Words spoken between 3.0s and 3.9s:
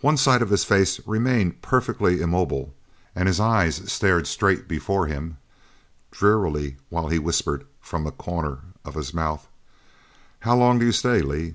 and his eyes